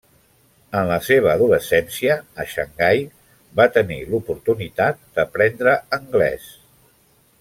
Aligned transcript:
En 0.77 0.87
la 0.91 0.95
seva 1.07 1.29
adolescència 1.33 2.15
a 2.43 2.45
Xangai 2.53 3.03
va 3.61 3.69
tenir 3.77 3.99
l'oportunitat 4.15 5.05
d'aprendre 5.19 5.77
anglès. 6.01 6.49